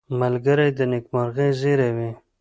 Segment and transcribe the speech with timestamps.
[0.19, 2.09] ملګری د نېکمرغۍ زېری وي